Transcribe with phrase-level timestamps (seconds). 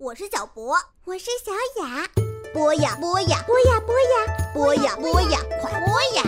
[0.00, 1.52] 我是小博，我是小
[1.82, 2.08] 雅。
[2.54, 6.22] 播呀播呀，播呀播呀，播呀播呀，快播呀！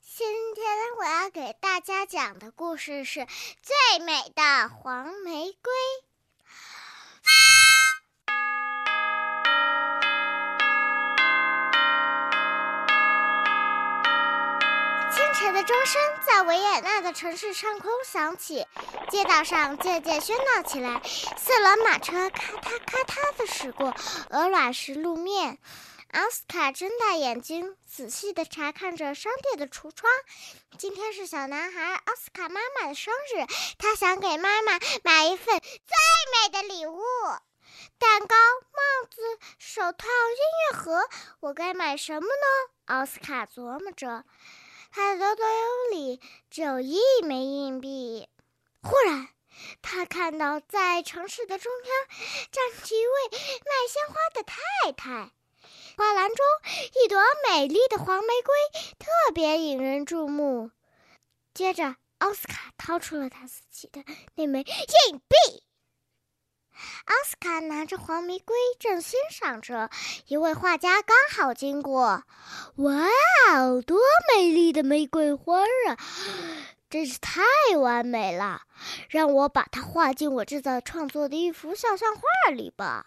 [0.00, 0.64] 今天
[0.98, 3.26] 我要给大家讲的故事是
[3.60, 6.09] 最美的黄玫瑰。
[15.52, 18.66] 的钟声在维也纳的城市上空响起，
[19.10, 21.00] 街道上渐渐喧闹起来。
[21.04, 23.92] 四轮马车咔嗒咔嗒地驶过
[24.30, 25.58] 鹅卵石路面。
[26.12, 30.12] 奥斯卡睁大眼睛，仔细地查看着商店的橱窗。
[30.78, 33.46] 今天是小男孩奥斯卡妈妈的生日，
[33.78, 35.72] 他想给妈妈买一份最
[36.32, 37.00] 美的礼物：
[37.98, 39.20] 蛋糕、帽子、
[39.58, 41.08] 手套、音乐盒。
[41.40, 42.94] 我该买什么呢？
[42.94, 44.24] 奥斯卡琢磨着。
[44.90, 45.44] 他的兜兜
[45.92, 48.28] 里只有一枚硬币。
[48.82, 49.28] 忽然，
[49.82, 52.18] 他看到在城市的中央
[52.50, 55.32] 站着一位卖鲜花的太太。
[55.96, 56.46] 花篮中
[57.02, 58.54] 一朵美丽的黄玫瑰，
[58.98, 60.70] 特别引人注目。
[61.52, 64.02] 接着，奥斯卡掏出了他自己的
[64.34, 65.62] 那枚硬币。
[67.06, 69.90] 奥斯卡拿着黄玫瑰，正欣赏着。
[70.26, 72.24] 一位画家刚好经过。
[72.76, 73.06] 哇
[73.54, 73.98] 哦，多
[74.34, 75.96] 美丽的玫瑰花啊！
[76.88, 77.42] 真是太
[77.76, 78.62] 完美了，
[79.08, 83.06] 让我把它画进我正在创作的一幅肖像画里吧。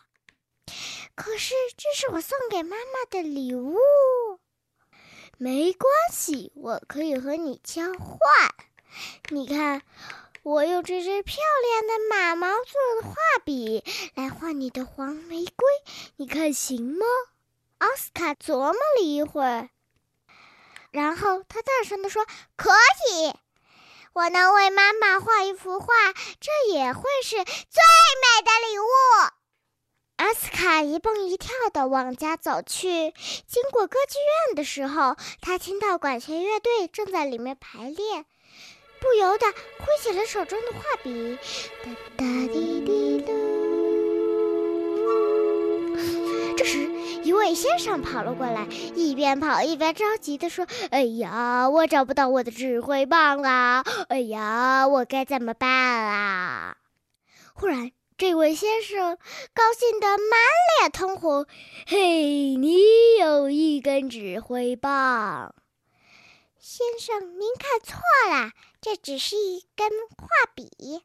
[1.16, 3.78] 可是，这是我送给妈妈的礼物。
[5.38, 8.20] 没关系，我可以和你交换。
[9.30, 9.82] 你看，
[10.44, 11.38] 我用这支漂
[11.72, 13.82] 亮的马毛做的画笔
[14.14, 15.66] 来画你的黄玫瑰，
[16.18, 17.06] 你看行吗？
[17.78, 19.70] 奥斯卡琢磨了一会儿，
[20.92, 22.26] 然后他大声地说
[22.58, 22.72] ：“可
[23.10, 23.34] 以，
[24.12, 25.88] 我能为妈妈画一幅画，
[26.42, 28.86] 这也会是最美的礼物。”
[30.28, 33.14] 奥斯卡一蹦一跳地往家走去。
[33.48, 38.26] 经过歌剧院的时候，他听到管弦乐队正在里面排练，
[39.04, 39.46] 不由得
[39.80, 41.38] 挥起了手中的画笔。
[41.84, 43.34] 哒哒滴滴噜。
[46.56, 46.90] 这时，
[47.22, 48.66] 一位先生跑了过来，
[48.96, 53.84] 一边跑一边着急地说：“哎呀，我找不到我的指挥棒啊！
[54.08, 56.78] 哎呀，我该怎么办啊？”
[57.54, 59.18] 忽然，这位先生
[59.54, 60.40] 高兴得满
[60.80, 61.46] 脸通红。
[61.86, 62.78] “嘿，你
[63.20, 65.54] 有一根指挥棒。”
[66.66, 68.00] 先生，您看错
[68.32, 70.26] 了，这只是一根画
[70.56, 71.04] 笔。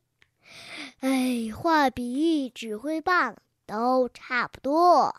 [1.00, 3.36] 哎，画笔、指挥棒
[3.66, 5.16] 都差不多，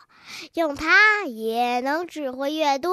[0.54, 2.90] 用它也能指挥乐队。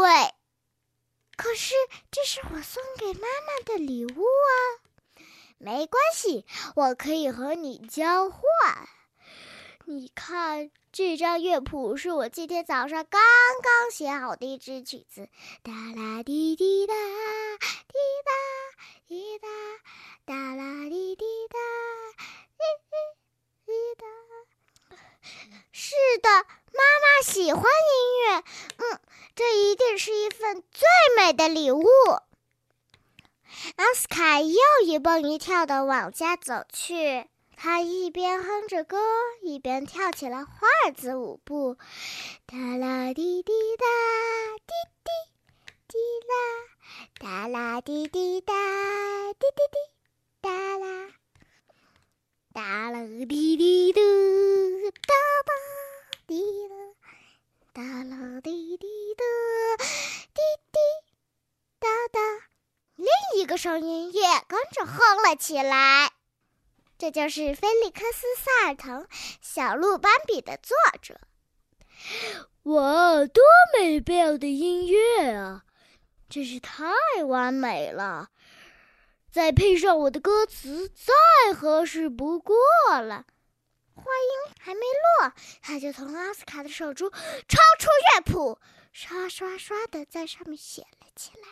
[1.38, 1.74] 可是，
[2.12, 4.84] 这是我送给妈妈的礼物啊！
[5.58, 8.42] 没关系，我可以和你交换。
[9.90, 13.22] 你看，这张乐谱是我今天早上刚
[13.64, 15.30] 刚写好的一支曲子。
[15.64, 18.32] 哒啦滴滴哒，滴哒
[19.08, 19.48] 滴哒，
[20.26, 21.58] 哒啦滴滴哒，
[22.58, 22.98] 滴滴
[23.66, 24.06] 滴哒。
[25.72, 28.44] 是的，妈妈喜欢音乐。
[28.76, 29.00] 嗯，
[29.36, 31.86] 这一定是一份最美的礼物。
[33.78, 37.30] 奥斯卡又一蹦一跳的往家走去。
[37.60, 39.00] 他一边哼着歌，
[39.42, 41.76] 一边跳起了华尔兹舞步，
[42.46, 43.86] 哒啦滴滴哒，
[44.68, 44.74] 滴
[45.04, 45.10] 滴
[45.88, 45.98] 滴
[46.30, 46.36] 啦，
[47.20, 48.54] 哒啦滴滴哒，
[49.34, 49.78] 滴滴滴
[50.40, 51.10] 哒啦，
[52.54, 54.02] 哒啦滴滴嘟，
[54.92, 55.52] 哒哒
[56.28, 56.76] 滴啦，
[57.74, 59.24] 哒啦滴滴嘟，
[60.36, 60.42] 滴
[60.72, 60.80] 滴
[61.80, 62.20] 哒哒。
[62.98, 63.08] 另
[63.42, 66.12] 一个声音也跟着哼了起来。
[66.98, 69.04] 这就是菲利克斯·萨尔滕
[69.40, 71.22] 《小鹿斑比》的作者。
[72.64, 73.44] 哇，多
[73.78, 75.64] 美妙的音乐啊！
[76.28, 76.86] 真是太
[77.24, 78.30] 完美了，
[79.32, 82.56] 再配上我的歌词，再合适不过
[82.88, 83.26] 了。
[83.94, 88.60] 话音还没落，他就从奥斯卡的手中抽出乐谱，
[88.92, 91.48] 刷刷刷的在上面写了起来。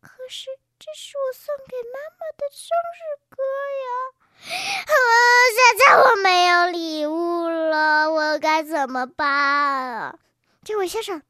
[0.00, 0.50] 可是。
[0.82, 3.42] 这是我送给妈妈的生日歌
[3.84, 3.86] 呀！
[4.86, 4.94] 啊，
[5.54, 10.18] 现在我没有礼物了，我该怎么办啊？
[10.64, 11.22] 这位先生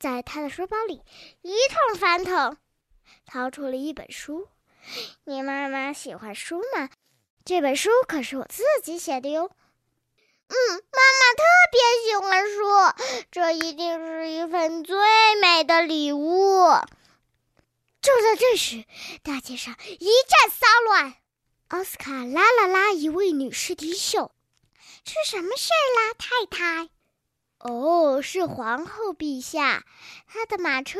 [0.00, 1.02] 在他的书包里
[1.42, 2.56] 一通翻腾，
[3.26, 4.48] 掏出了一本书。
[5.24, 6.88] 你妈妈喜欢书吗？
[7.44, 9.50] 这本书可是我自己写的哟。
[10.48, 14.96] 嗯，妈妈特别喜欢书，这一定是一份最
[15.42, 16.70] 美的礼物。
[18.02, 18.84] 就在这时，
[19.22, 21.14] 大街上一阵骚乱。
[21.68, 24.32] 奥斯卡拉了拉一位女士的袖
[25.06, 26.90] ：“出什么事儿啦，太太
[27.58, 29.84] ？”“哦，是皇后陛下，
[30.26, 30.98] 她的马车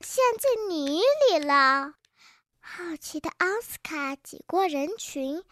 [0.00, 1.94] 陷进泥里了。”
[2.62, 5.42] 好奇的奥斯卡挤过人群，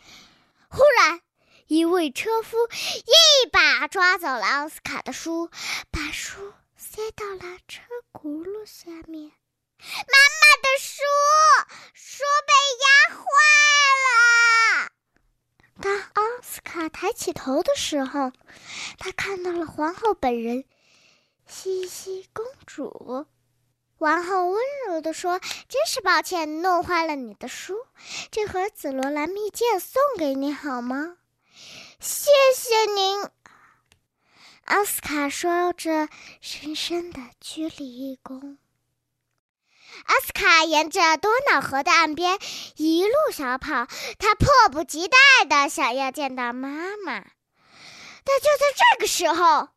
[0.71, 1.21] 忽然，
[1.67, 5.51] 一位车夫一把抓走了奥斯卡的书，
[5.91, 7.83] 把书塞到了车
[8.13, 9.33] 轱辘下面。
[9.85, 11.03] 妈妈的书，
[11.93, 13.25] 书被压坏
[14.07, 14.93] 了。
[15.81, 18.31] 当奥斯卡抬起头的时候，
[18.99, 20.65] 他看到了皇后本人——
[21.45, 23.27] 茜茜公主。
[23.99, 27.75] 王后温柔地说：“真是抱歉，弄坏了你的书。
[28.31, 31.17] 这盒紫罗兰蜜饯送给你好吗？”
[31.99, 33.25] 谢谢您。
[34.67, 36.09] 奥斯卡说着，
[36.41, 38.57] 深深的鞠了一躬。
[40.07, 42.39] 奥斯卡沿着多瑙河的岸边
[42.77, 43.87] 一路小跑，
[44.19, 47.21] 他迫不及待的想要见到妈妈。
[48.25, 49.69] 但就在这个时候，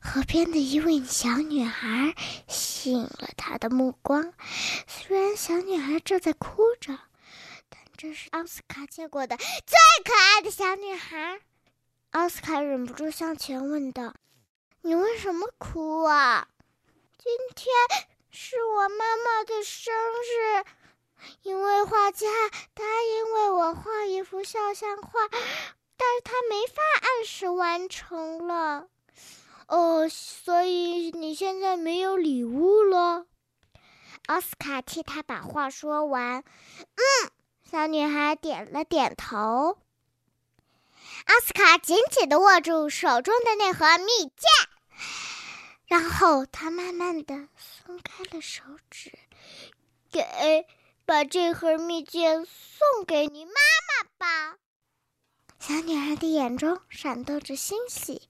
[0.00, 2.14] 河边的一位小女孩
[2.46, 4.32] 吸引了他的目光。
[4.86, 6.98] 虽然小女孩正在哭着，
[7.68, 9.46] 但这是奥斯卡见过的最
[10.04, 11.40] 可爱的小女孩。
[12.10, 14.14] 奥斯卡忍不住向前问道
[14.82, 16.48] ：“你为什么哭啊？”
[17.18, 17.68] 今天。
[18.30, 20.64] 是我妈妈的生日，
[21.42, 22.26] 因为画家
[22.74, 28.88] 答应为我画一幅肖像画，但是他没法按时完成了。
[29.66, 33.26] 哦，所以你现在没有礼物了。
[34.26, 36.44] 奥斯卡替他把话说完。
[36.78, 37.30] 嗯，
[37.70, 39.78] 小女孩点了点头。
[41.26, 44.68] 奥斯卡紧紧的握住手中的那盒蜜饯。
[45.88, 49.18] 然后他慢慢的松开了手指，
[50.12, 50.66] 给
[51.06, 54.58] 把这盒蜜饯送给你妈妈吧。
[55.58, 58.28] 小女孩的眼中闪动着欣喜，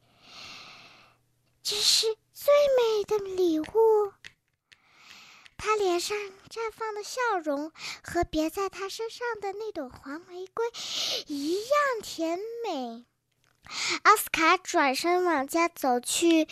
[1.65, 4.13] 这是最美的礼物。
[5.57, 6.17] 她脸上
[6.49, 7.73] 绽放的笑容
[8.05, 10.65] 和别在她身上的那朵黄玫瑰
[11.27, 11.71] 一样
[12.05, 13.05] 甜美。
[14.03, 16.47] 奥斯卡转身往家走去，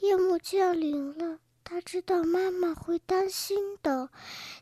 [0.00, 1.38] 夜幕降临了。
[1.62, 4.10] 他知道妈妈会担心的，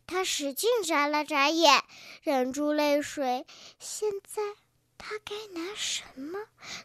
[0.07, 1.83] 他使劲眨了眨眼，
[2.23, 3.45] 忍住泪水。
[3.79, 4.43] 现在
[4.99, 6.39] 他该拿什么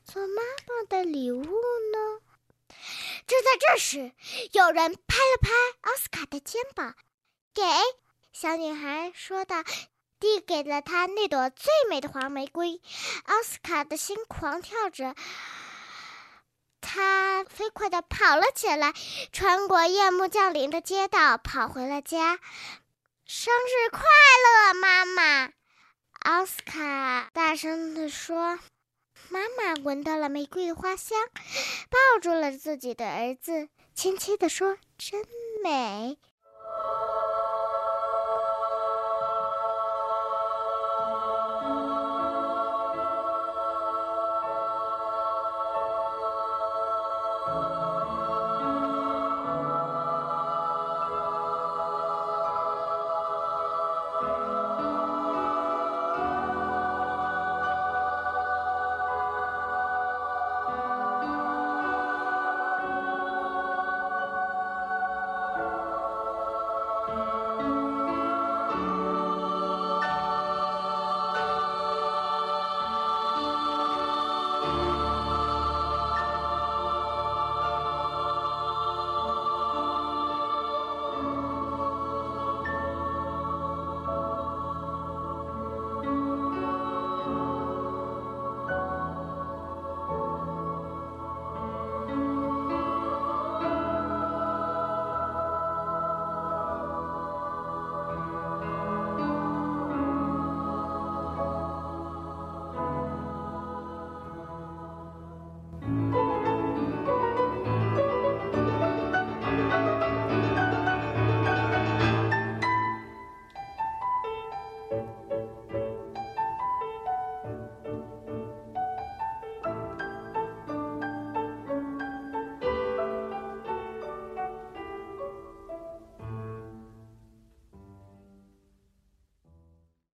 [0.04, 2.22] 做妈妈的礼物呢？
[3.28, 4.12] 就在这时，
[4.54, 5.50] 有人拍了拍
[5.82, 6.96] 奥斯卡的肩膀
[7.54, 7.62] ，“给！”
[8.34, 9.64] 小女孩说道。
[10.20, 12.82] 递给了他那朵最美的黄玫瑰，
[13.26, 15.16] 奥斯卡的心狂跳着，
[16.82, 18.94] 他飞快地跑了起来，
[19.32, 22.40] 穿过夜幕降临的街道，跑回了家。
[23.26, 25.52] 生日快乐，妈妈！
[26.22, 28.60] 奥斯卡大声地说。
[29.30, 31.18] 妈妈闻到了玫瑰花香，
[31.90, 35.22] 抱住了自己的儿子，轻轻地说：“真
[35.62, 36.18] 美。”